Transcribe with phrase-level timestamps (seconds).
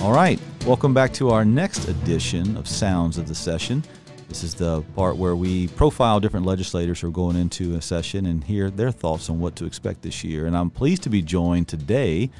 [0.00, 3.84] All right, welcome back to our next edition of Sounds of the Session.
[4.30, 8.24] This is the part where we profile different legislators who are going into a session
[8.24, 10.46] and hear their thoughts on what to expect this year.
[10.46, 12.30] And I'm pleased to be joined today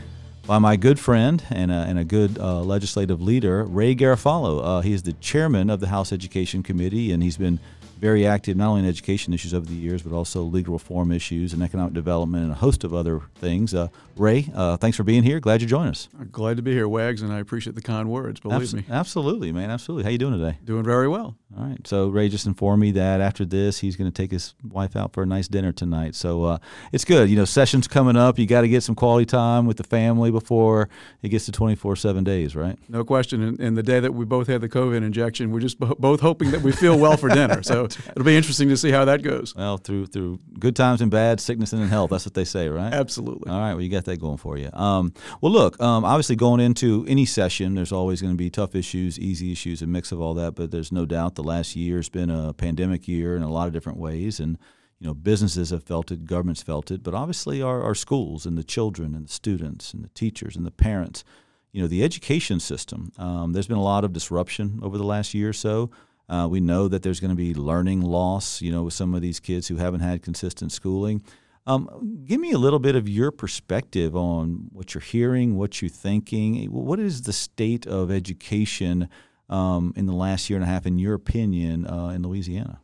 [0.47, 4.65] by my good friend and a, and a good uh, legislative leader, Ray Garofalo.
[4.65, 7.61] Uh, he is the chairman of the House Education Committee, and he's been
[8.01, 11.53] very active not only in education issues over the years, but also legal reform issues
[11.53, 13.75] and economic development and a host of other things.
[13.75, 15.39] Uh, Ray, uh, thanks for being here.
[15.39, 16.09] Glad you joined us.
[16.33, 18.41] Glad to be here, Wags, and I appreciate the kind words.
[18.41, 20.05] Believe Abs- me, absolutely, man, absolutely.
[20.05, 20.59] How you doing today?
[20.65, 21.37] Doing very well.
[21.59, 21.85] All right.
[21.85, 25.13] So Ray just informed me that after this, he's going to take his wife out
[25.13, 26.15] for a nice dinner tonight.
[26.15, 26.59] So uh,
[26.93, 27.29] it's good.
[27.29, 28.39] You know, sessions coming up.
[28.39, 30.89] You got to get some quality time with the family before
[31.23, 32.79] it gets to 24 seven days, right?
[32.89, 33.43] No question.
[33.43, 36.51] And, and, the day that we both had the COVID injection, we're just both hoping
[36.53, 37.63] that we feel well for dinner.
[37.63, 39.55] So it'll be interesting to see how that goes.
[39.57, 42.11] Well, through through good times and bad, sickness and health.
[42.11, 42.93] That's what they say, right?
[42.93, 43.51] Absolutely.
[43.51, 43.73] All right.
[43.75, 44.71] Well, you got that going for you.
[44.73, 45.81] Um, well, look.
[45.81, 49.83] Um, obviously, going into any session, there's always going to be tough issues, easy issues,
[49.83, 50.55] a mix of all that.
[50.55, 53.67] But there's no doubt the last year has been a pandemic year in a lot
[53.67, 54.59] of different ways, and
[54.99, 58.59] you know businesses have felt it, governments felt it, but obviously our, our schools and
[58.59, 61.25] the children and the students and the teachers and the parents,
[61.73, 63.13] you know, the education system.
[63.17, 65.91] Um, there's been a lot of disruption over the last year or so.
[66.29, 69.23] Uh, we know that there's going to be learning loss, you know, with some of
[69.23, 71.23] these kids who haven't had consistent schooling.
[71.67, 75.89] Um, give me a little bit of your perspective on what you're hearing, what you're
[75.89, 76.65] thinking.
[76.67, 79.09] What is the state of education
[79.51, 82.81] um, in the last year and a half, in your opinion, uh, in Louisiana?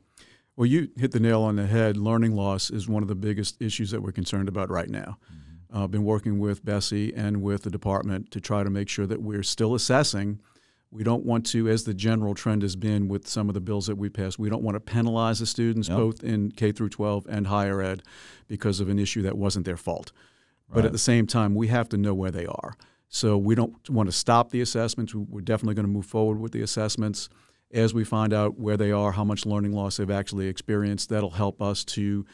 [0.56, 1.96] Well, you hit the nail on the head.
[1.96, 5.18] Learning loss is one of the biggest issues that we're concerned about right now.
[5.70, 9.06] I've uh, been working with BESE and with the department to try to make sure
[9.06, 10.40] that we're still assessing.
[10.90, 13.86] We don't want to, as the general trend has been with some of the bills
[13.88, 15.98] that we passed, we don't want to penalize the students yep.
[15.98, 18.02] both in K through 12 and higher ed
[18.48, 20.12] because of an issue that wasn't their fault.
[20.68, 20.76] Right.
[20.76, 22.76] But at the same time, we have to know where they are.
[23.08, 25.14] So we don't want to stop the assessments.
[25.14, 27.28] We're definitely going to move forward with the assessments
[27.72, 31.08] as we find out where they are, how much learning loss they've actually experienced.
[31.08, 32.24] That'll help us to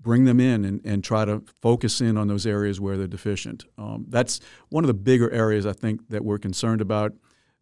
[0.00, 3.64] bring them in and, and try to focus in on those areas where they're deficient.
[3.76, 7.12] Um, that's one of the bigger areas I think that we're concerned about.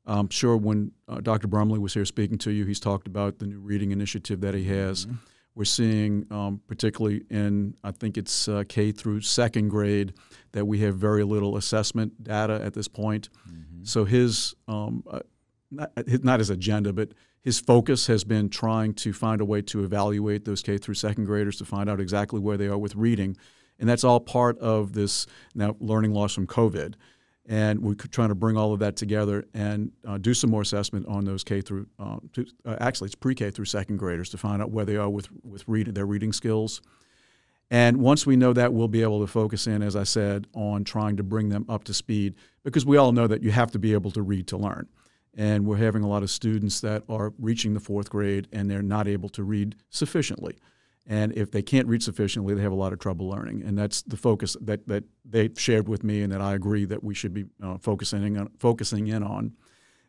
[0.06, 1.48] I'm sure when uh, Dr.
[1.48, 4.64] Brumley was here speaking to you, he's talked about the new reading initiative that he
[4.64, 5.06] has.
[5.06, 5.16] Mm-hmm.
[5.56, 10.12] We're seeing, um, particularly in, I think it's uh, K through second grade,
[10.52, 13.30] that we have very little assessment data at this point.
[13.48, 13.84] Mm-hmm.
[13.84, 15.20] So his, um, uh,
[15.70, 15.90] not,
[16.22, 17.08] not his agenda, but
[17.40, 21.24] his focus has been trying to find a way to evaluate those K through second
[21.24, 23.34] graders to find out exactly where they are with reading.
[23.78, 26.96] And that's all part of this now learning loss from COVID
[27.48, 31.06] and we're trying to bring all of that together and uh, do some more assessment
[31.06, 34.60] on those K through uh, to, uh, actually it's pre-K through second graders to find
[34.60, 36.82] out where they are with with reading their reading skills.
[37.70, 40.84] And once we know that, we'll be able to focus in, as I said, on
[40.84, 43.78] trying to bring them up to speed because we all know that you have to
[43.78, 44.88] be able to read to learn.
[45.36, 48.82] And we're having a lot of students that are reaching the fourth grade and they're
[48.82, 50.56] not able to read sufficiently.
[51.08, 53.62] And if they can't read sufficiently, they have a lot of trouble learning.
[53.62, 57.04] And that's the focus that, that they've shared with me and that I agree that
[57.04, 59.52] we should be uh, focusing, on, focusing in on.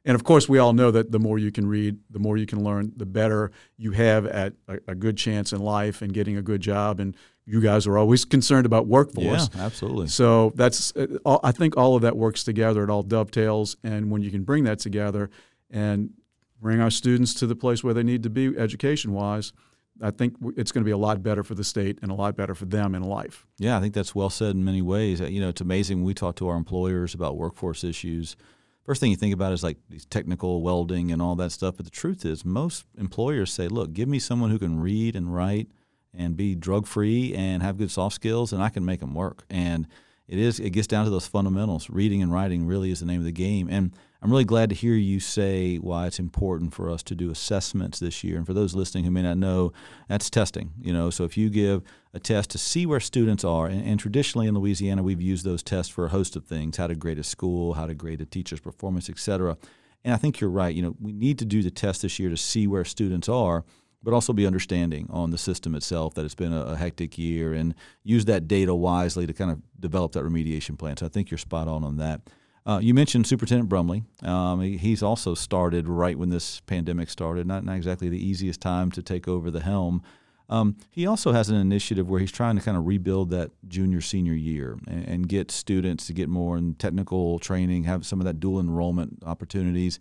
[0.06, 2.46] And of course, we all know that the more you can read, the more you
[2.46, 6.38] can learn, the better you have at a, a good chance in life and getting
[6.38, 7.00] a good job.
[7.00, 7.16] And
[7.46, 9.50] you guys are always concerned about workforce.
[9.53, 10.08] Yeah, absolutely.
[10.08, 12.84] So that's, uh, I think all of that works together.
[12.84, 13.78] It all dovetails.
[13.84, 15.29] And when you can bring that together
[15.69, 16.12] and
[16.59, 19.53] bring our students to the place where they need to be education wise,
[20.02, 22.35] I think it's going to be a lot better for the state and a lot
[22.35, 23.46] better for them in life.
[23.58, 25.19] Yeah, I think that's well said in many ways.
[25.19, 28.35] You know, it's amazing when we talk to our employers about workforce issues.
[28.84, 31.75] First thing you think about is like these technical welding and all that stuff.
[31.75, 35.34] But the truth is, most employers say, look, give me someone who can read and
[35.34, 35.68] write
[36.14, 39.44] and be drug free and have good soft skills, and I can make them work.
[39.50, 39.88] And
[40.28, 41.90] it is it gets down to those fundamentals.
[41.90, 43.68] Reading and writing really is the name of the game.
[43.69, 47.29] And I'm really glad to hear you say why it's important for us to do
[47.29, 48.38] assessments this year.
[48.38, 49.72] And for those listening who may not know,
[50.07, 50.73] that's testing.
[50.81, 51.83] You know, so if you give
[52.13, 55.61] a test to see where students are, and, and traditionally in Louisiana, we've used those
[55.61, 58.25] tests for a host of things: how to grade a school, how to grade a
[58.25, 59.58] teacher's performance, et cetera.
[60.03, 60.73] And I think you're right.
[60.73, 63.66] You know, we need to do the test this year to see where students are
[64.03, 67.52] but also be understanding on the system itself that it's been a, a, hectic year
[67.53, 67.73] and
[68.03, 70.96] use that data wisely to kind of develop that remediation plan.
[70.96, 72.22] So I think you're spot on on that.
[72.67, 74.03] Uh, you mentioned Superintendent Brumley.
[74.23, 78.59] Um, he, he's also started right when this pandemic started, not, not exactly the easiest
[78.59, 80.03] time to take over the helm.
[80.49, 84.02] Um, he also has an initiative where he's trying to kind of rebuild that junior
[84.02, 88.25] senior year and, and, get students to get more in technical training, have some of
[88.25, 89.99] that dual enrollment opportunities.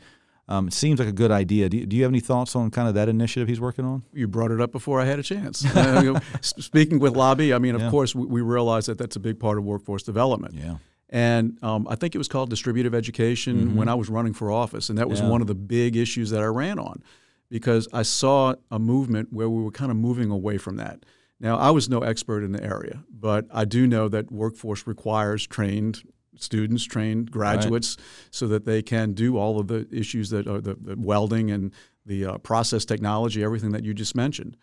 [0.49, 1.69] Um, it seems like a good idea.
[1.69, 4.05] Do you, do you, have any thoughts on kind of that initiative he's working on?
[4.13, 5.65] You brought it up before I had a chance.
[5.77, 7.91] uh, you know, speaking with LABI, I mean, of yeah.
[7.91, 10.55] course, we, we realize that that's a big part of workforce development.
[10.55, 10.77] Yeah.
[11.09, 13.77] And um, I think it was called distributive education Mm-hmm.
[13.77, 14.89] when I was running for office.
[14.89, 15.29] And that was Yeah.
[15.29, 17.03] one of the big issues that I ran on
[17.49, 21.05] because I saw a movement where we were kind of moving away from that.
[21.39, 25.47] Now, I was no expert in the area, but I do know that workforce requires
[25.47, 26.03] trained
[26.39, 27.97] students, trained graduates,
[28.31, 31.73] so that they can do all of the issues that are the, the welding and
[32.05, 34.57] the uh, process technology, everything that you just mentioned.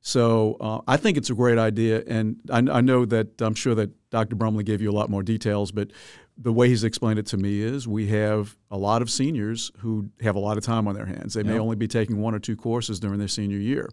[0.00, 3.74] So uh, I think it's a great idea, and I, I know that I'm sure
[3.74, 4.36] that Dr.
[4.36, 5.90] Brumley gave you a lot more details, but
[6.36, 10.08] the way he's explained it to me is we have a lot of seniors who
[10.20, 11.34] have a lot of time on their hands.
[11.34, 13.88] They may only be taking one or two courses during their senior year.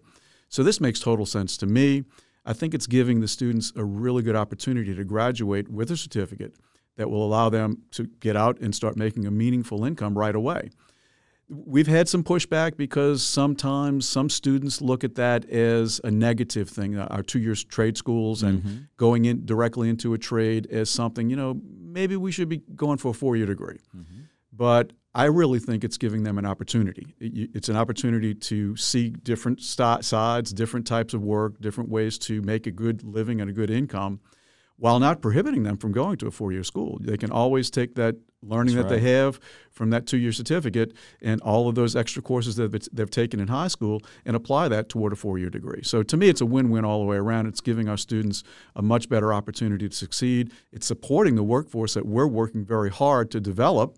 [0.47, 2.03] So this makes total sense to me.
[2.45, 6.55] I think it's giving the students a really good opportunity to graduate with a certificate
[6.97, 10.69] that will allow them to get out and start making a meaningful income right away.
[11.47, 16.97] We've had some pushback because sometimes some students look at that as a negative thing.
[16.97, 18.75] Our two years trade schools and mm-hmm.
[18.97, 22.97] going in directly into a trade as something, you know, maybe we should be going
[22.97, 23.79] for a four year degree.
[23.95, 24.21] Mm-hmm.
[24.51, 27.15] But I really think it's giving them an opportunity.
[27.19, 32.65] It's an opportunity to see different sides, different types of work, different ways to make
[32.67, 34.19] a good living and a good income
[34.77, 36.97] while not prohibiting them from going to a four year school.
[37.01, 39.39] They can always take that learning That's that they have
[39.71, 43.39] from that two year certificate and all of those extra courses that they've- they've taken
[43.39, 45.81] in high school and apply that toward a four year degree.
[45.83, 47.47] So to me, it's a win win all the way around.
[47.47, 48.43] It's giving our students
[48.75, 50.51] a much better opportunity to succeed.
[50.71, 53.97] It's supporting the workforce that we're working very hard to develop,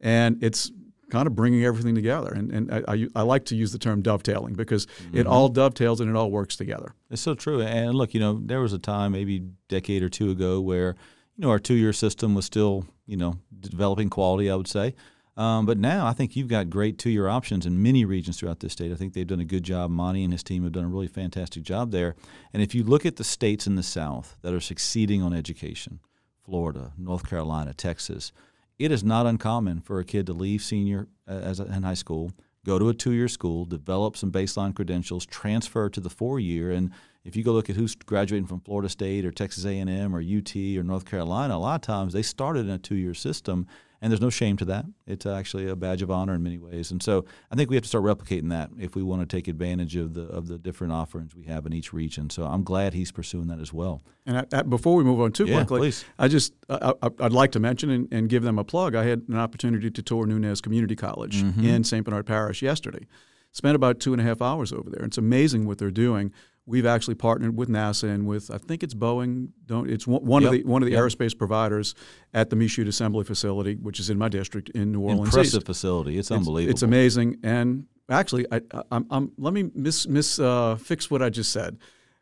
[0.00, 0.70] and it's
[1.12, 2.32] kind of bringing everything together.
[2.32, 6.00] And, and I, I, I like to use the term dovetailing because it all dovetails
[6.00, 6.94] and it all works together.
[7.10, 7.60] It's so true.
[7.60, 10.96] And look, you know, there was a time, maybe a decade or two ago, where
[11.36, 14.50] you know our two-year system was still, you know, developing quality.
[14.50, 14.94] I would say,
[15.36, 18.70] um, but now I think you've got great two-year options in many regions throughout the
[18.70, 18.90] state.
[18.90, 19.90] I think they've done a good job.
[19.90, 22.14] Monty and his team have done a really fantastic job there.
[22.54, 26.00] And if you look at the states in the South that are succeeding on education,
[26.42, 28.32] Florida, North Carolina, Texas,
[28.78, 31.94] it is not uncommon for a kid to leave senior uh, as a, in high
[31.94, 32.32] school,
[32.64, 36.90] go to a two-year school, develop some baseline credentials, transfer to the four-year, and
[37.24, 40.56] if you go look at who's graduating from Florida State or Texas A&M or UT
[40.56, 43.66] or North Carolina, a lot of times they started in a two-year system,
[44.02, 44.84] and there's no shame to that.
[45.06, 47.84] It's actually a badge of honor in many ways, and so I think we have
[47.84, 50.92] to start replicating that if we want to take advantage of the of the different
[50.92, 52.28] offerings we have in each region.
[52.28, 54.02] So I'm glad he's pursuing that as well.
[54.26, 56.04] And I, I, before we move on too Yeah, quickly, please.
[56.18, 58.94] I just I, I'd like to mention and, and give them a plug.
[58.94, 61.64] I had an opportunity to tour Nunez Community College Mm-hmm.
[61.64, 62.04] in St.
[62.04, 63.06] Bernard Parish yesterday.
[63.54, 65.04] Spent about two and a half hours over there.
[65.04, 66.32] It's amazing what they're doing.
[66.64, 69.48] We've actually partnered with NASA and with I think it's Boeing.
[69.66, 71.02] Don't it's one, one of the one of the yep.
[71.02, 71.94] aerospace providers
[72.32, 75.28] at the Michoud Assembly Facility, which is in my district in New Orleans.
[75.30, 75.66] Impressive East.
[75.66, 76.18] facility.
[76.18, 76.70] It's, It's- unbelievable.
[76.72, 77.38] It's amazing.
[77.42, 78.60] And actually, I,
[78.92, 81.78] I'm, let me miss, miss uh, fix what I just said.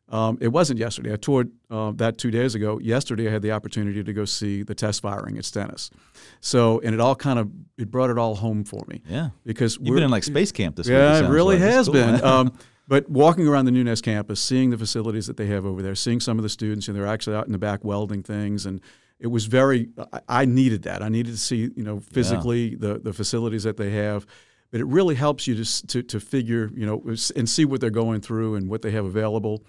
[0.09, 1.13] Um, it wasn't yesterday.
[1.13, 2.81] I toured uh, that two days ago.
[2.81, 5.89] Yesterday, I had the opportunity to go see the test firing at Stennis.
[6.41, 7.49] So, and it all kind of
[7.79, 9.31] it brought it all home for me Yeah.
[9.45, 10.95] because You've we're been in like space camp this week.
[10.95, 11.71] yeah, it sounds really like.
[11.71, 12.25] Has cool, been.
[12.25, 12.59] Um,
[12.91, 16.19] but walking around the Nunez campus, seeing the facilities that they have over there, seeing
[16.19, 18.81] some of the students, and they're actually out in the back welding things, and
[19.21, 19.91] it was very.
[20.13, 21.01] I, I needed that.
[21.01, 24.27] I needed to see, you know, physically the the facilities that they have.
[24.73, 27.01] But it really helps you to to, to figure, you know,
[27.37, 29.65] and see what they're going through and what they have available.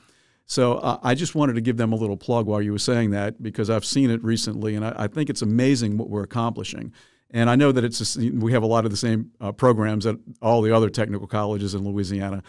[0.47, 3.11] So uh, I just wanted to give them a little plug while you were saying
[3.11, 6.91] that because I've seen it recently, and I, I think it's amazing what we're accomplishing.
[7.33, 10.17] And I know that it's we have a lot of the same uh, programs at
[10.41, 12.43] all the other technical colleges in Louisiana.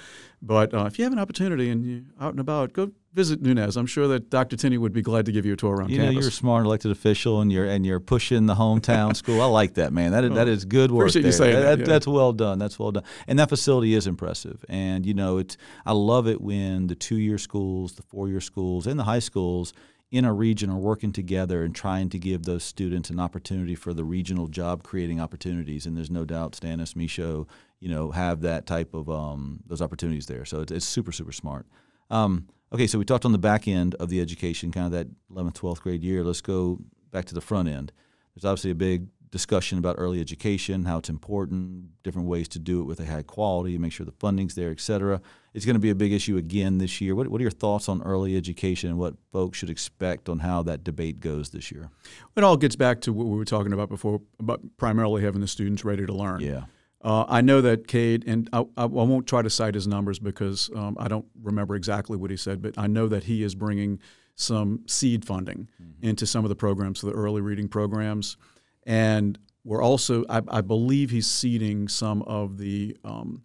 [0.44, 3.76] But uh, if you have an opportunity and you're out and about, go visit Nunez.
[3.76, 4.56] I'm sure that Dr.
[4.56, 6.22] Tinney would be glad to give you a tour around You know, campus.
[6.24, 9.40] you're a smart elected official, and you're and you're pushing the hometown school.
[9.40, 10.10] I like that, man.
[10.10, 11.10] That is, that is good work.
[11.10, 11.32] Appreciate you there.
[11.32, 11.84] saying that, yeah.
[11.84, 12.58] That's well done.
[12.58, 13.04] That's well done.
[13.28, 14.64] And that facility is impressive.
[14.68, 15.56] And you know, it's
[15.86, 19.20] I love it when the two year schools, the four year schools, and the high
[19.20, 19.72] schools
[20.12, 23.94] in a region are working together and trying to give those students an opportunity for
[23.94, 25.86] the regional job creating opportunities.
[25.86, 27.46] And there's no doubt Stennis, Michoud,
[27.80, 30.44] you know, have that type of um, those opportunities there.
[30.44, 31.66] So it's, it's super super smart.
[32.10, 35.08] Um, okay, so we talked on the back end of the education, kind of that
[35.34, 36.22] 11th, 12th grade year.
[36.22, 36.78] Let's go
[37.10, 37.90] back to the front end.
[38.34, 42.80] There's obviously a big discussion about early education, how it's important, different ways to do
[42.80, 45.20] it with a high quality, make sure the funding's there, et cetera.
[45.54, 47.14] It's going to be a big issue again this year.
[47.14, 50.62] What, what are your thoughts on early education and what folks should expect on how
[50.64, 51.90] that debate goes this year?
[52.36, 55.48] it all gets back to what we were talking about before, about primarily having the
[55.48, 56.40] students ready to learn.
[56.40, 56.64] Yeah.
[57.00, 60.70] Uh, I know that Cade, and I, I won't try to cite his numbers because
[60.76, 63.98] um, I don't remember exactly what he said, but I know that he is bringing
[64.34, 65.68] some seed funding
[66.00, 68.36] into some of the programs, so the early reading programs.
[68.84, 73.44] And we're also, I, I believe he's seeding some of the um,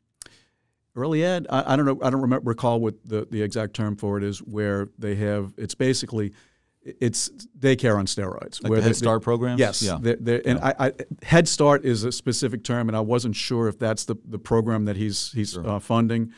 [0.96, 1.46] early ed.
[1.50, 4.24] I, I don't know, I don't remember, recall what the, the exact term for it
[4.24, 6.34] is, where they have, it's basically,
[6.84, 7.30] it's
[7.60, 8.64] daycare on steroids.
[8.64, 9.60] Like the Head Start programs?
[9.60, 9.82] Yes.
[9.82, 9.98] Yeah.
[10.02, 10.92] They're, they're, and I, I,
[11.22, 14.86] Head Start is a specific term, and I wasn't sure if that's the, the program
[14.86, 15.68] that he's, he's Sure.
[15.68, 16.32] uh, funding.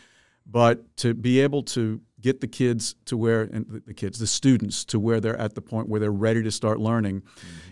[0.45, 4.83] But to be able to get the kids to where, and the- kids, the students,
[4.85, 7.21] to where they're at the point where they're ready to start learning,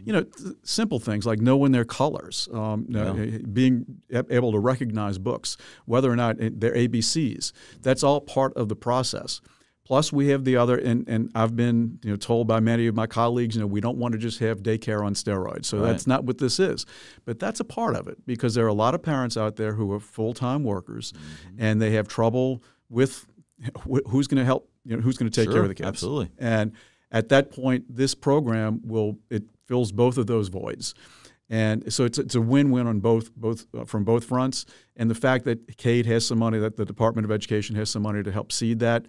[0.05, 0.25] you know,
[0.63, 3.13] simple things like knowing their colors, um, you know,
[3.51, 3.85] being
[4.29, 7.51] able to recognize books, whether or not it- they're ABCs.
[7.81, 9.41] That's all part of the process.
[9.85, 12.95] Plus, we have the other, and, and I've been you know told by many of
[12.95, 15.65] my colleagues, you know, we don't want to just have daycare on steroids.
[15.65, 15.87] So Right.
[15.87, 16.85] that's not what this is,
[17.23, 19.75] but that's a part of it because there are a lot of parents out there
[19.75, 21.55] who are full time workers, Mm-hmm.
[21.59, 23.25] and they have trouble with
[23.89, 25.87] wh- who's going to help, you know, who's going to take care of the kids.
[25.87, 26.31] absolutely.
[26.37, 26.73] And
[27.11, 30.93] at that point, this program will it fills both of those voids.
[31.49, 34.65] And so it's, it's a win-win on both both uh, from both fronts.
[34.97, 38.01] And the fact that Cade has some money, that the Department of Education has some
[38.03, 39.05] money to help seed that,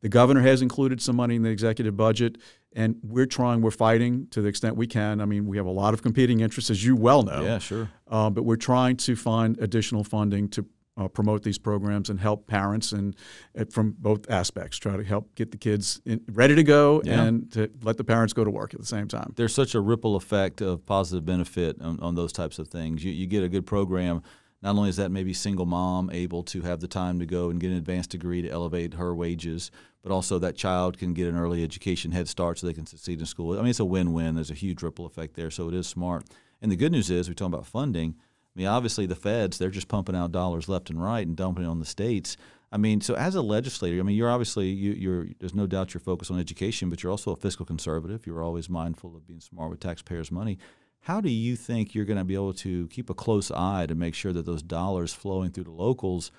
[0.00, 2.38] the governor has included some money in the executive budget,
[2.72, 5.20] and we're trying, we're fighting to the extent we can.
[5.20, 7.42] I mean, we have a lot of competing interests, as you well know.
[7.42, 7.90] Yeah, sure.
[8.08, 10.64] Uh, but we're trying to find additional funding to
[11.00, 13.16] uh, promote these programs and help parents and
[13.58, 14.76] uh, from both aspects.
[14.78, 17.22] Try to help get the kids in, ready to go Yeah.
[17.24, 19.32] and to let the parents go to work at the same time.
[19.36, 23.02] there's such a ripple effect of positive benefit on, on those types of things.
[23.04, 24.22] You, you get a good program.
[24.62, 27.58] Not only is that maybe single mom able to have the time to go and
[27.58, 29.70] get an advanced degree to elevate her wages,
[30.02, 33.20] but also that child can get an early education head start so they can succeed
[33.20, 33.54] in school.
[33.54, 34.34] I mean, it's a win-win.
[34.34, 36.24] There's a huge ripple effect there, so it is smart.
[36.60, 38.16] And the good news is, we're talking about funding.
[38.54, 41.64] I mean, obviously the feds they're just pumping out dollars left and right and dumping
[41.64, 42.36] it on the states.
[42.72, 45.92] I mean, so as a legislator, I mean, you're obviously you, you're there's no doubt
[45.92, 48.26] you're focused on education, but you're also a fiscal conservative.
[48.26, 50.58] You're always mindful of being smart with taxpayers' money.
[51.00, 53.94] How do you think you're going to be able to keep a close eye to
[53.94, 56.30] make sure that those dollars flowing through the locals,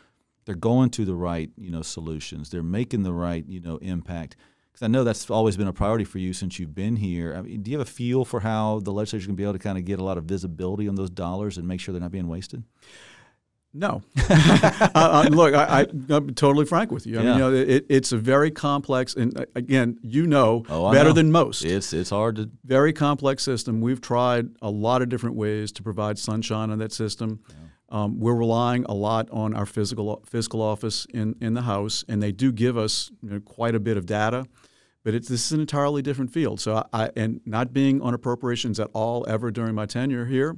[0.46, 4.36] they're going to the right you know solutions, they're making the right you know impact?
[4.72, 7.36] Because I know that's always been a priority for you since you've been here.
[7.36, 9.60] I mean, do you have a feel for how the legislature can be able to
[9.60, 12.12] kind of get a lot of visibility on those dollars and make sure they're not
[12.12, 12.64] being wasted?
[13.74, 14.02] No.
[14.30, 17.20] uh, uh, look, I, I'm totally frank with you.
[17.20, 17.30] I Yeah.
[17.30, 21.10] mean, you know, it, it's a very complex, and uh, again, you know Oh, better
[21.10, 21.14] know.
[21.16, 21.64] than most.
[21.64, 23.80] It's it's hard to very complex system.
[23.80, 27.40] We've tried a lot of different ways to provide sunshine on that system.
[27.92, 32.24] Um, we're relying a lot on our physical fiscal office in, in the House, and
[32.24, 34.46] they do give us you know, quite a bit of data.
[35.04, 36.62] But it's this is an entirely different field.
[36.62, 40.58] So I, I and not being on appropriations at all ever during my tenure here,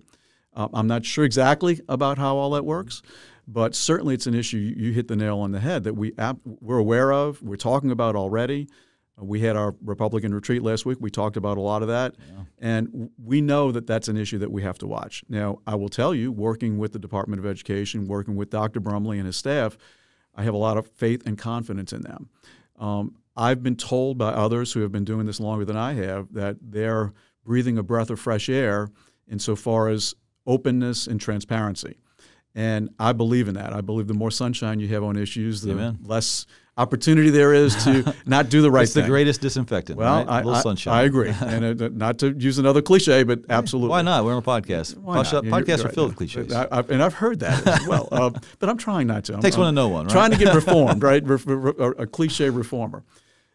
[0.55, 3.01] uh, I'm not sure exactly about how all that works.
[3.47, 6.13] But certainly, it's an issue you hit the nail on the head that we
[6.45, 7.41] we're aware of.
[7.41, 8.69] We're talking about already.
[9.17, 10.97] We had our Republican retreat last week.
[10.99, 12.15] We talked about a lot of that.
[12.59, 15.23] And we know that that's an issue that we have to watch.
[15.29, 18.79] Now, I will tell you, working with the Department of Education, working with Dr.
[18.79, 19.77] Brumley and his staff,
[20.35, 22.29] I have a lot of faith and confidence in them.
[22.79, 26.33] Um, I've been told by others who have been doing this longer than I have
[26.33, 27.13] that they're
[27.45, 28.89] breathing a breath of fresh air
[29.27, 30.13] insofar as
[30.45, 31.97] openness and transparency.
[32.55, 33.73] And I believe in that.
[33.73, 35.99] I believe the more sunshine you have on issues, the Amen.
[36.03, 36.45] less
[36.77, 38.83] opportunity there is to not do the right thing.
[38.83, 39.03] it's thing.
[39.03, 39.97] the greatest disinfectant.
[39.97, 40.27] Well, right?
[40.27, 40.93] I, a little I- sunshine.
[40.93, 43.89] I agree, and uh, not to use another cliche, but absolutely.
[43.89, 44.25] Why not?
[44.25, 44.97] We're on a podcast.
[44.97, 45.25] Why not?
[45.27, 46.19] Podca- You're- Podcasts you're are filled right.
[46.19, 46.53] with cliches.
[46.53, 49.33] I, and I've heard that as well, uh, but I'm trying not to.
[49.35, 50.11] I'm, Takes one I'm to know one, right?
[50.11, 51.23] Trying to get reformed, right?
[51.25, 53.03] Re- re- a cliche reformer.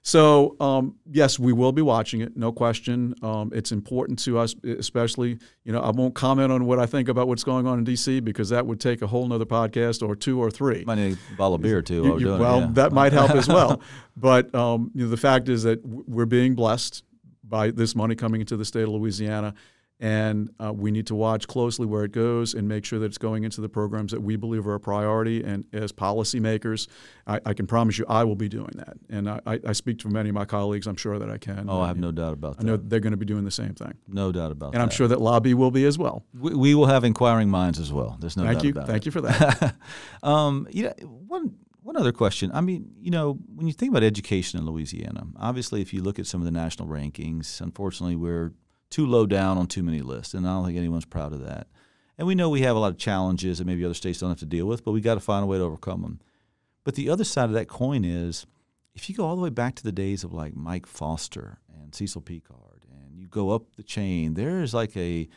[0.02, 3.14] So um, yes, we will be watching it, no question.
[3.22, 5.38] Um, it's important to us, especially.
[5.64, 8.20] You know, I won't comment on what I think about what's going on in D.C.
[8.20, 10.84] because that would take a whole nother podcast or two or three.
[10.86, 11.96] Might need a bottle of beer too.
[12.04, 12.68] You- you- doing it, well, yeah.
[12.72, 13.82] that might help as well.
[14.16, 17.02] But um, you know, the fact is that we're being blessed
[17.44, 19.54] by this money coming into the state of Louisiana,
[20.00, 23.18] and uh, we need to watch closely where it goes and make sure that it's
[23.18, 25.42] going into the programs that we believe are a priority.
[25.42, 26.86] And as policymakers,
[27.26, 28.96] I, I can promise you, I will be doing that.
[29.10, 30.86] And I, I speak to many of my colleagues.
[30.86, 31.68] I'm sure that I can.
[31.68, 32.64] Oh, I have no doubt about that.
[32.64, 34.76] I know they're going to be doing the same thing, No doubt about and that.
[34.76, 36.24] And I'm sure that LABI will be as well.
[36.32, 38.16] we, we will have inquiring minds as well.
[38.20, 39.06] There's no Thank doubt you, about thank it.
[39.06, 39.74] you for that.
[40.22, 40.92] um, you know,
[41.26, 42.50] one one other question.
[42.52, 46.18] I mean, you know, when you think about education in Louisiana, obviously, if you look
[46.18, 48.52] at some of the national rankings, unfortunately, we're
[48.90, 51.66] too low down on too many lists, and I don't think anyone's proud of that.
[52.16, 54.38] And we know we have a lot of challenges that maybe other states don't have
[54.40, 56.20] to deal with, but we got to find a way to overcome them.
[56.84, 58.46] But the other side of that coin is,
[58.94, 61.94] if you go all the way back to the days of like Mike Foster and
[61.94, 65.28] Cecil Picard, and you go up the chain, there is like a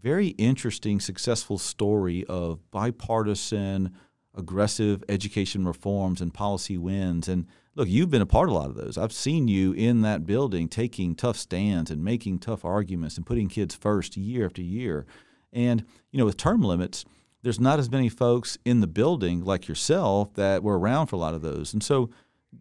[0.00, 3.92] very interesting, successful story of bipartisan,
[4.34, 7.28] aggressive education reforms and policy wins.
[7.28, 8.98] And look, you've been a part of a lot of those.
[8.98, 13.48] I've seen you in that building taking tough stands and making tough arguments and putting
[13.48, 15.06] kids first year after year.
[15.52, 17.04] And, you know, with term limits,
[17.42, 21.20] there's not as many folks in the building like yourself that were around for a
[21.20, 21.72] lot of those.
[21.72, 22.10] And so,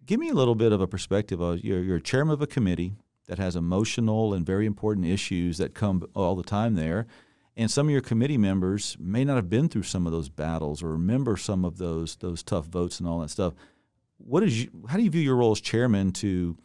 [0.05, 2.93] give me a little bit of a perspective of you're, you're chairman of a committee
[3.27, 7.07] that has emotional and very important issues that come all the time there.
[7.55, 10.81] And some of your committee members may not have been through some of those battles
[10.81, 13.53] or remember some of those those tough votes and all that stuff.
[14.19, 16.57] What is you, how do you view your role as chairman to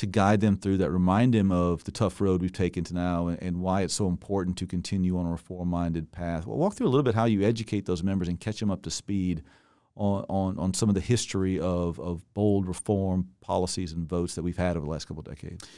[0.00, 3.26] to guide them through that, remind them of the tough road we've taken to now
[3.26, 6.46] and, and why it's so important to continue on a reform-minded path.
[6.46, 8.80] Well, walk through a little bit how you educate those members and catch them up
[8.84, 9.42] to speed
[9.96, 14.42] on, on, on some of the history of, of bold reform policies and votes that
[14.42, 15.68] we've had over the last couple of decades.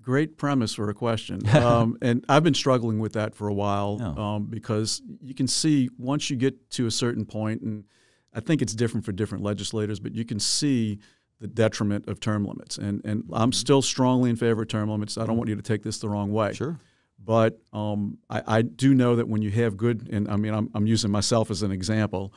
[0.00, 1.42] Great premise for a question.
[1.54, 5.90] Um, and I've been struggling with that for a while um, because you can see
[5.98, 7.84] once you get to a certain point, and
[8.36, 10.98] I think it's different for different legislators, but you can see
[11.40, 12.76] the detriment of term limits.
[12.76, 13.52] And, and I'm mm-hmm.
[13.52, 15.16] still strongly in favor of term limits.
[15.18, 16.52] I don't want you to take this the wrong way.
[16.52, 16.78] Sure.
[17.22, 20.70] But um, I, I, do know that when you have good, and I mean, I'm,
[20.74, 22.32] I'm using myself as an example,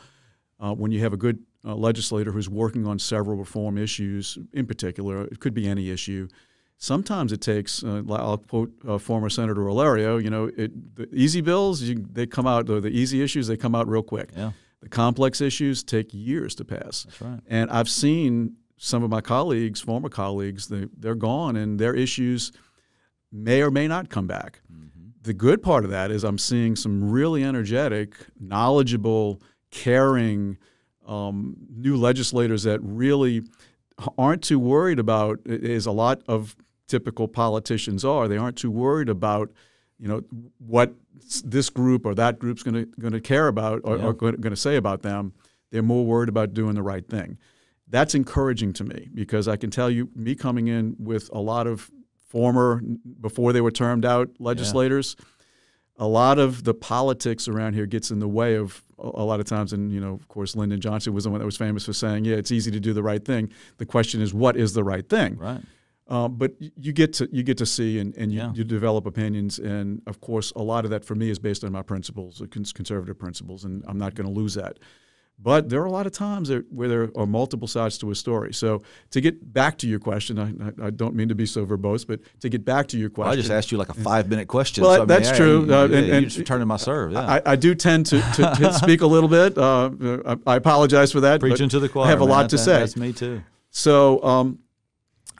[0.60, 4.66] uh, when you have a good uh, legislator who's working on several reform issues, in
[4.66, 6.28] particular, it could be any issue.
[6.78, 11.42] Sometimes it takes, uh, I'll quote uh, former Senator Alario, you know, it, the easy
[11.42, 14.30] bills, you, they come out, the, the easy issues, they come out real quick.
[14.36, 14.54] Yeah.
[14.82, 17.04] The complex issues take years to pass.
[17.04, 17.40] That's right.
[17.48, 22.52] And I've seen some of my colleagues, former colleagues, they, they're gone and their issues
[23.32, 24.62] may or may not come back.
[24.72, 25.10] Mm-hmm.
[25.22, 30.58] The good part of that is I'm seeing some really energetic, knowledgeable, caring
[31.06, 33.44] um, new legislators that really
[34.18, 36.56] aren't too worried about, as a lot of
[36.88, 39.52] typical politicians are, they aren't too worried about
[40.00, 40.24] you know
[40.58, 40.94] what
[41.44, 44.06] this group or that group's going to going to care about or, yeah.
[44.06, 45.34] or going to say about them.
[45.72, 47.38] They're more worried about doing the right thing
[47.90, 51.68] that's encouraging to me because I can tell you, me coming in with a lot
[51.68, 51.90] of
[52.28, 52.82] former,
[53.20, 56.06] before they were termed out legislators, yeah.
[56.06, 59.48] a lot of the politics around here gets in the way of a lot of
[59.48, 59.74] times.
[59.74, 62.26] And, you know, of course, Lyndon Johnson was the one that was famous for saying,
[62.26, 63.52] yeah, it's easy to do the right thing.
[63.78, 65.38] The question is, what is the right thing?
[65.38, 65.62] Right.
[66.10, 68.52] Uh, but you get to you get to see and, and you, yeah.
[68.56, 71.72] you, develop opinions and of course a lot of that for me is based on
[71.72, 74.80] my principles, conservative principles, and I'm not going to lose that.
[75.42, 78.54] But there are a lot of times where there are multiple sides to a story.
[78.54, 82.06] So to get back to your question, I, I don't mean to be so verbose,
[82.06, 84.30] but to get back to your question, well, I just asked you like a five
[84.30, 84.84] minute question.
[84.84, 85.66] Well, so, that's mean, true.
[85.66, 87.14] You, uh, and, and, you're turning my serve.
[87.14, 87.22] Yeah.
[87.22, 89.58] I, I, do tend to, to, to speak a little bit.
[89.58, 91.40] Uh, I, apologize for that.
[91.40, 92.08] Preaching to the choir.
[92.08, 92.50] I have a lot man.
[92.50, 92.80] to say.
[92.80, 93.42] That's me too.
[93.70, 94.60] So um,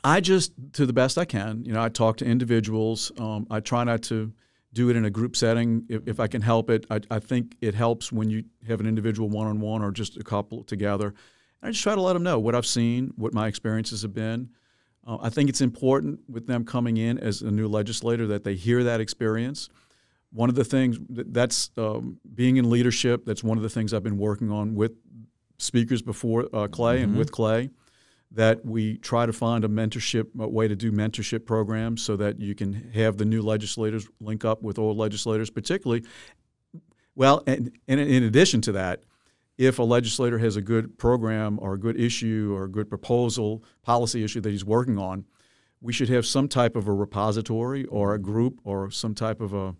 [0.02, 3.12] I just, to the best I can, you know, I talk to individuals.
[3.18, 4.32] Um, I try not to
[4.72, 6.86] do it in a group setting if, if I can help it.
[6.90, 10.16] I, I, think it helps when you have an individual one on one or just
[10.16, 11.08] a couple together.
[11.08, 14.14] And I just try to let them know what I've seen, what my experiences have
[14.14, 14.50] been.
[15.06, 18.54] Uh, I think it's important with them coming in as a new legislator that they
[18.54, 19.68] hear that experience.
[20.32, 24.04] One of the things that's um, being in leadership, that's one of the things I've
[24.04, 24.92] been working on with
[25.58, 27.04] speakers before uh, Clay mm-hmm.
[27.04, 27.70] and with Clay
[28.32, 32.40] that we try to find a mentorship a way to do mentorship programs so that
[32.40, 36.04] you can have the new legislators link up with old legislators, particularly.
[37.16, 39.02] Well, and, and in addition to that,
[39.58, 43.64] if a legislator has a good program or a good issue or a good proposal,
[43.82, 45.24] policy issue that he's working on,
[45.82, 49.52] we should have some type of a repository or a group or some type of
[49.52, 49.74] a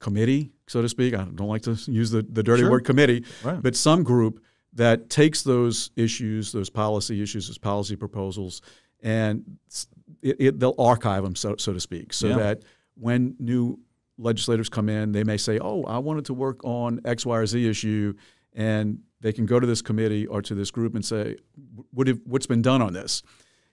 [0.00, 1.14] committee, so to speak.
[1.14, 2.70] I don't like to use the, the dirty sure.
[2.70, 3.62] word committee, right.
[3.62, 4.42] but some group
[4.74, 8.60] that takes those issues, those policy issues, those policy proposals,
[9.02, 9.58] and
[10.22, 12.36] it, it, they'll archive them, so, so to speak, so yeah.
[12.36, 12.62] that
[12.94, 13.78] when new
[14.18, 17.46] legislators come in, they may say, "Oh, I wanted to work on X, Y, or
[17.46, 18.14] Z issue,"
[18.52, 21.36] and they can go to this committee or to this group and say,
[21.92, 23.22] what have, "What's been done on this?"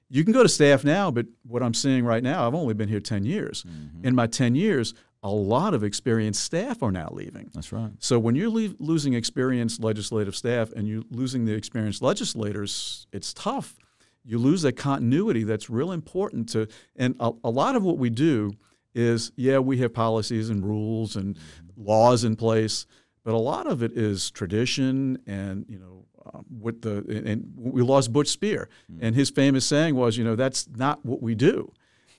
[0.09, 2.89] You can go to staff now, but what I'm seeing right now, I've only been
[2.89, 3.63] here 10 years.
[3.63, 4.05] Mm-hmm.
[4.05, 7.51] In my 10 years, a lot of experienced staff are now leaving.
[7.53, 7.91] That's right.
[7.99, 13.77] So when you're losing experienced legislative staff and you're losing the experienced legislators, it's tough.
[14.23, 16.67] You lose that continuity that's real important to.
[16.95, 18.53] And a, a lot of what we do
[18.95, 21.37] is, yeah, we have policies and rules and
[21.77, 22.85] laws in place,
[23.23, 27.81] but a lot of it is tradition and you know uh, with the and we
[27.81, 29.05] lost Butch Speer, mm-hmm.
[29.05, 31.71] and his famous saying was, you know, that's not what we do.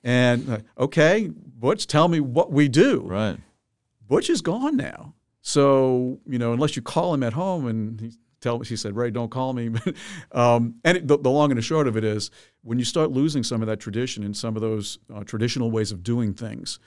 [0.04, 3.02] And uh, okay, Butch, tell me what we do.
[3.02, 3.38] Right.
[4.06, 5.14] Butch is gone now.
[5.42, 8.12] So, you know, unless you call him at home and he
[8.42, 9.70] tell me, she said, Ray, don't call me.
[10.32, 12.30] um, and it, the, the, long and the short of it is
[12.62, 15.92] when you start losing some of that tradition and some of those uh, traditional ways
[15.92, 16.78] of doing things,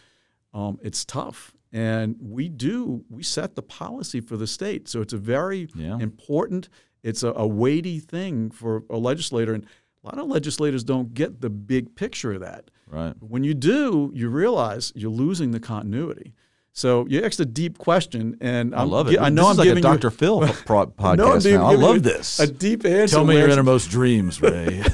[0.54, 1.54] um, it's tough.
[1.72, 4.88] And we do, we set the policy for the state.
[4.88, 5.98] So it's a very yeah.
[5.98, 6.70] important,
[7.04, 9.54] it's a, a weighty thing for a legislator.
[9.54, 9.66] And
[10.04, 12.70] a lot of legislators don't get the big picture of that.
[12.88, 13.14] Right.
[13.20, 16.34] When you do, you realize you're losing the continuity.
[16.78, 19.18] So you asked a deep question, and I I'm, love it.
[19.18, 20.08] I know this I'm is like giving a Dr.
[20.08, 21.66] you Phil podcast no.
[21.66, 22.38] I love this.
[22.42, 23.16] a deep answer.
[23.16, 24.84] Tell me your innermost dreams, Ray.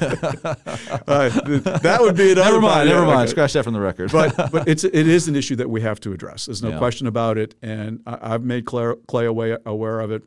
[1.08, 2.50] Uh, that would be another.
[2.50, 2.88] never mind.
[2.88, 3.20] Never mind.
[3.22, 3.30] okay.
[3.30, 4.12] Scratch that from the record.
[4.12, 6.46] but but it's it is an issue that we have to address.
[6.46, 6.78] There's no Yeah.
[6.78, 10.22] question about it, and I, I've made Claire, Clay aware, aware of it,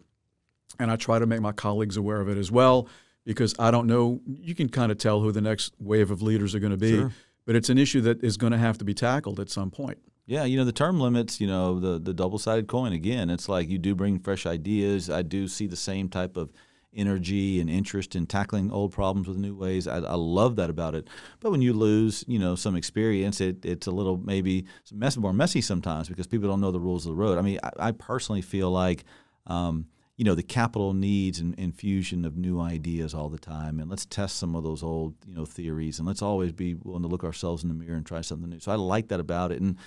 [0.79, 2.87] and I try to make my colleagues aware of it as well
[3.25, 4.19] because I don't know.
[4.27, 6.91] You can kind of tell who the next wave of leaders are going to be,
[6.97, 7.11] Sure.
[7.45, 9.99] But it's an issue that is going to have to be tackled at some point.
[10.27, 11.39] Yeah, you know the term limits.
[11.39, 13.29] You know the the double sided coin again.
[13.29, 15.09] It's like you do bring fresh ideas.
[15.09, 16.51] I do see the same type of
[16.95, 19.87] energy and interest in tackling old problems with new ways.
[19.87, 21.09] I, I love that about it.
[21.41, 25.33] But when you lose, you know, some experience, it, it's a little maybe mess, more
[25.33, 27.37] messy sometimes because people don't know the rules of the road.
[27.37, 29.03] I mean, I, I personally feel like.
[29.47, 33.89] Um, you know the capital needs and infusion of new ideas all the time, and
[33.89, 37.07] let's test some of those old you know theories, and let's always be willing to
[37.07, 38.59] look ourselves in the mirror and try something new.
[38.59, 39.77] So I like that about it, and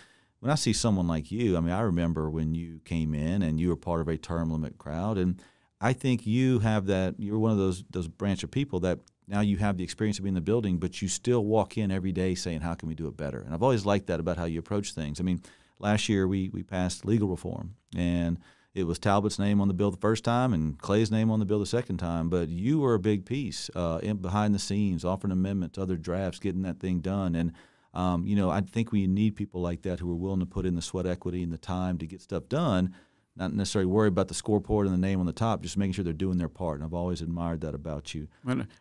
[0.41, 3.59] when I see someone like you, I mean, I remember when you came in and
[3.59, 5.43] you were part of a term limit crowd, and
[5.81, 7.15] I think you have that.
[7.19, 10.25] You're one of those those branch of people that now you have the experience of
[10.25, 12.95] being in the building, but you still walk in every day saying, "How can we
[12.95, 15.21] do it better?" And I've always liked that about how you approach things.
[15.21, 15.43] I mean,
[15.79, 18.39] last year we we passed legal reform, and
[18.79, 21.45] it was Talbot's name on the bill the first time and Clay's name on the
[21.45, 22.29] bill the second time.
[22.29, 26.39] But you were a big piece uh, in behind the scenes, offering amendments, other drafts,
[26.39, 27.53] getting that thing done, and
[27.95, 30.67] um, you know, I think we need people like that who are willing to put
[30.67, 32.95] in the sweat equity and the time to get stuff done,
[33.35, 36.05] not necessarily worry about the scoreboard and the name on the top, just making sure
[36.05, 36.77] they're doing their part.
[36.77, 38.29] And I've always admired that about you.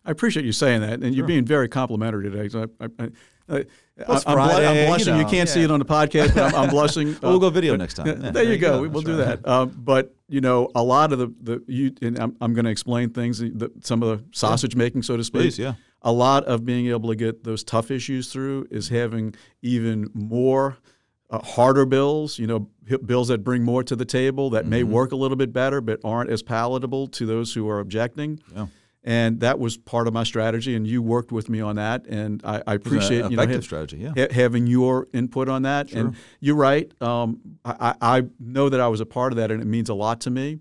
[0.05, 2.49] I appreciate you saying that, and you're being very complimentary today.
[2.49, 3.09] So I, I,
[3.49, 5.17] I, Well, I'm, blu- I'm Friday, you blushing.
[5.17, 7.07] You, can't see it on the podcast, but I'm, I'm blushing.
[7.21, 8.07] Well, we'll Uh, go video next time.
[8.07, 8.83] yeah, Yeah, there, you go.
[8.83, 8.89] go.
[8.89, 9.41] We'll That's do right.
[9.43, 9.47] that.
[9.49, 12.71] Um, but you know, a lot of the the you and I'm, I'm going to
[12.71, 13.39] explain things.
[13.39, 15.41] The, some of the sausage making, so to speak.
[15.43, 15.73] Please, yeah.
[16.03, 20.77] A lot of being able to get those tough issues through is having even more.
[21.29, 22.69] Uh, harder bills, you know,
[23.05, 24.91] bills that bring more to the table that may Mm-hmm.
[24.93, 28.39] work a little bit better but aren't as palatable to those who are objecting.
[28.55, 28.67] Yeah.
[29.07, 32.41] And that was part of my strategy, and you worked with me on that, and
[32.43, 34.11] I, I appreciate an you know ha- strategy, yeah.
[34.17, 35.93] ha- having your input on that.
[35.93, 36.91] And you're right.
[37.01, 39.87] Um, I, I I know that I was a part of that, and it means
[39.87, 40.59] a lot to me.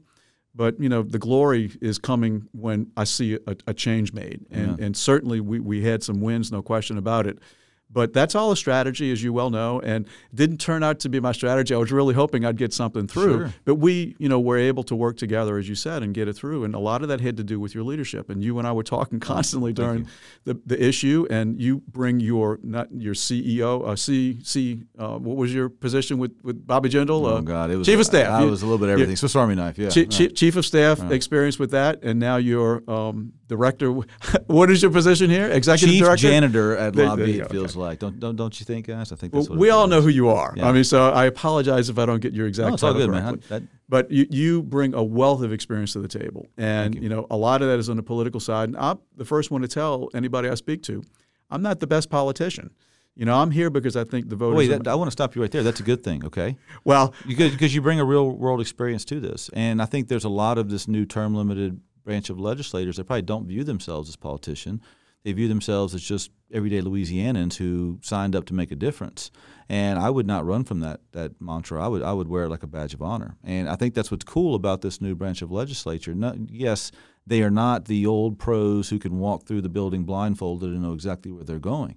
[0.54, 4.78] But you know, the glory is coming when I see a, a change made, and
[4.78, 7.40] and certainly we, we had some wins, no question about it.
[7.88, 11.20] But that's all a strategy, as you well know, and didn't turn out to be
[11.20, 11.72] my strategy.
[11.72, 13.54] I was really hoping I'd get something through, Sure.
[13.64, 16.34] but we, you know, were able to work together, as you said, and get it
[16.34, 16.64] through.
[16.64, 18.28] And a lot of that had to do with your leadership.
[18.28, 20.08] And you and I were talking constantly during
[20.44, 21.26] the, the issue.
[21.30, 24.82] And you bring your not your CEO, uh, C C.
[24.98, 27.22] Uh, what was your position with with Bobby Jindal?
[27.24, 28.30] Oh uh, God, it was chief of staff.
[28.30, 29.16] I You- was a little bit of everything.
[29.16, 29.90] Swiss Army knife, yeah.
[29.90, 30.34] Chi- right.
[30.34, 33.92] chief of staff experience with that, and now you're um, director.
[34.48, 35.46] what is your position here?
[35.50, 36.16] Executive director?
[36.16, 36.28] Chief director.
[36.28, 37.16] janitor at LABI.
[37.16, 39.12] there you It go, feels like don't don't don't you think, guys?
[39.12, 40.54] I think Well, that's what we all know who you are.
[40.56, 40.68] Yeah.
[40.68, 43.10] I mean, so I apologize if I don't get your exact No, it's all good,
[43.10, 43.22] man.
[43.22, 43.48] correctly.
[43.48, 47.08] That- But you, you bring a wealth of experience to the table, and you.
[47.08, 48.68] know a lot of that is on the political side.
[48.70, 51.02] And I'm the first one to tell anybody I speak to,
[51.50, 52.70] I'm not the best politician.
[53.18, 54.58] You know, I'm here because I think the voters.
[54.58, 55.62] Wait, are- that, I want to stop you right there.
[55.62, 56.56] That's a good thing, okay?
[56.84, 60.24] well, Because because you bring a real world experience to this, and I think there's
[60.24, 64.08] a lot of this new term limited branch of legislators that probably don't view themselves
[64.08, 64.80] as politician.
[65.26, 69.32] They view themselves as just everyday Louisianans who signed up to make a difference.
[69.68, 71.84] And I would not run from that that mantra.
[71.84, 73.36] I would I would wear it like a badge of honor.
[73.42, 76.14] And I think that's what's cool about this new branch of legislature.
[76.14, 76.92] No, yes,
[77.26, 80.92] they are not the old pros who can walk through the building blindfolded and know
[80.92, 81.96] exactly where they're going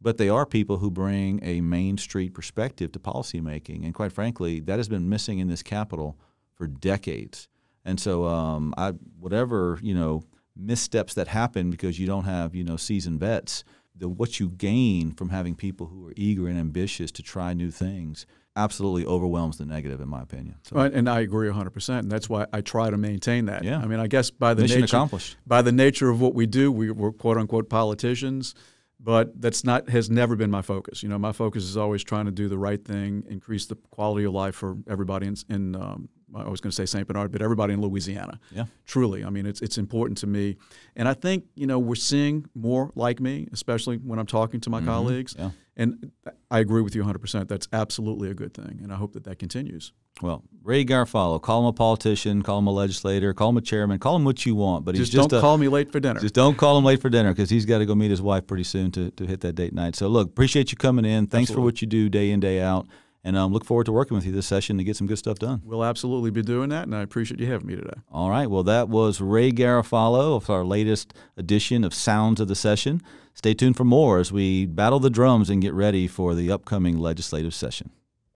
[0.00, 3.84] but they are people who bring a Main Street perspective to policymaking.
[3.84, 6.16] And quite frankly, that has been missing in this capital
[6.54, 7.48] for decades.
[7.84, 10.22] And so, um, I, whatever you know
[10.60, 13.64] missteps that happen because you don't have you know seasoned vets,
[13.96, 17.70] the what you gain from having people who are eager and ambitious to try new
[17.70, 20.56] things absolutely overwhelms the negative, in my opinion.
[20.64, 21.98] So, Right, and I agree 100%.
[22.00, 23.64] And that's why I try to maintain that.
[23.64, 23.78] Yeah.
[23.78, 25.36] I mean, I guess by the mission nature accomplished.
[25.46, 28.54] by the nature of what we do, we, we're quote unquote politicians,
[28.98, 31.02] but that's not has never been my focus.
[31.02, 34.24] You know, my focus is always trying to do the right thing, increase the quality
[34.24, 37.06] of life for everybody in, in um, I was going to say St.
[37.06, 38.38] Bernard, but everybody in Louisiana.
[38.50, 38.64] Yeah.
[38.86, 40.56] Truly, I mean, it's it's important to me,
[40.96, 44.70] and I think you know we're seeing more like me, especially when I'm talking to
[44.70, 45.34] my colleagues.
[45.34, 45.42] Mm-hmm.
[45.42, 45.50] Yeah.
[45.76, 46.12] And
[46.50, 47.48] I agree with you 100%.
[47.48, 49.92] That's absolutely a good thing, and I hope that that continues.
[50.20, 53.98] Well, Ray Garofalo, call him a politician, call him a legislator, call him a chairman,
[53.98, 55.98] call him what you want, but he's Just, just don't a, call me late for
[55.98, 56.20] dinner.
[56.20, 58.46] Just don't call him late for dinner because he's got to go meet his wife
[58.46, 59.96] pretty soon to, to hit that date night.
[59.96, 61.26] So, look, appreciate you coming in.
[61.28, 62.86] Thanks for what you do day in, day out.
[63.22, 65.38] And um, look forward to working with you this session to get some good stuff
[65.38, 65.60] done.
[65.64, 68.00] we'll absolutely be doing that, and I appreciate you having me today.
[68.10, 68.48] All right.
[68.48, 73.02] Well, that was Ray Garofalo of our latest edition of Sounds of the Session.
[73.34, 76.98] Stay tuned for more as we battle the drums and get ready for the upcoming
[76.98, 77.90] legislative session.